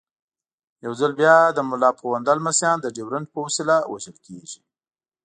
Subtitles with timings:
[0.85, 4.59] یو ځل بیا د ملا پوونده لمسیان د ډیورنډ په وسیله وژل کېږي.